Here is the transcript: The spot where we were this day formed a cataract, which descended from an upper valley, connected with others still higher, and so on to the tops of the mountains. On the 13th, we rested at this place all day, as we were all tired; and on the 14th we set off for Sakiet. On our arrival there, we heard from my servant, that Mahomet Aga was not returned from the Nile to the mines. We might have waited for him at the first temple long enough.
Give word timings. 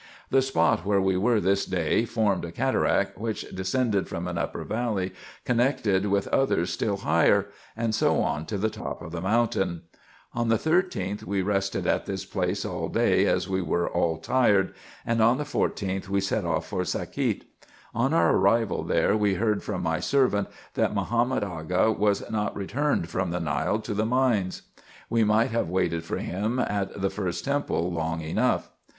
The 0.31 0.41
spot 0.41 0.83
where 0.83 0.99
we 0.99 1.15
were 1.15 1.39
this 1.39 1.63
day 1.63 2.05
formed 2.05 2.43
a 2.43 2.51
cataract, 2.51 3.19
which 3.19 3.43
descended 3.53 4.09
from 4.09 4.27
an 4.27 4.35
upper 4.35 4.63
valley, 4.63 5.13
connected 5.45 6.07
with 6.07 6.27
others 6.29 6.71
still 6.73 6.97
higher, 6.97 7.49
and 7.77 7.93
so 7.93 8.19
on 8.19 8.47
to 8.47 8.57
the 8.57 8.71
tops 8.71 9.03
of 9.03 9.11
the 9.11 9.21
mountains. 9.21 9.83
On 10.33 10.49
the 10.49 10.55
13th, 10.57 11.23
we 11.25 11.43
rested 11.43 11.85
at 11.85 12.07
this 12.07 12.25
place 12.25 12.65
all 12.65 12.89
day, 12.89 13.27
as 13.27 13.47
we 13.47 13.61
were 13.61 13.87
all 13.87 14.17
tired; 14.17 14.73
and 15.05 15.21
on 15.21 15.37
the 15.37 15.43
14th 15.43 16.09
we 16.09 16.19
set 16.19 16.45
off 16.45 16.65
for 16.65 16.81
Sakiet. 16.83 17.43
On 17.93 18.11
our 18.11 18.35
arrival 18.35 18.83
there, 18.83 19.15
we 19.15 19.35
heard 19.35 19.61
from 19.61 19.83
my 19.83 19.99
servant, 19.99 20.47
that 20.73 20.95
Mahomet 20.95 21.43
Aga 21.43 21.91
was 21.91 22.27
not 22.31 22.55
returned 22.57 23.07
from 23.07 23.29
the 23.29 23.39
Nile 23.39 23.77
to 23.81 23.93
the 23.93 24.07
mines. 24.07 24.63
We 25.11 25.23
might 25.23 25.51
have 25.51 25.69
waited 25.69 26.03
for 26.03 26.17
him 26.17 26.57
at 26.57 26.99
the 26.99 27.11
first 27.11 27.45
temple 27.45 27.91
long 27.91 28.21
enough. 28.21 28.71